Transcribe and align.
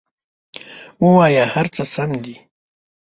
ووایه 1.03 1.45
هر 1.53 1.65
څه 1.75 1.83
سم 1.93 2.11
دي! 2.23 2.35